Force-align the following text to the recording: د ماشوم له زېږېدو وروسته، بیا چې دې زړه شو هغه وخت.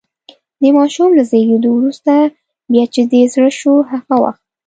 د 0.61 0.63
ماشوم 0.77 1.09
له 1.17 1.23
زېږېدو 1.29 1.69
وروسته، 1.75 2.13
بیا 2.71 2.83
چې 2.93 3.01
دې 3.11 3.21
زړه 3.33 3.49
شو 3.59 3.73
هغه 3.91 4.15
وخت. 4.23 4.43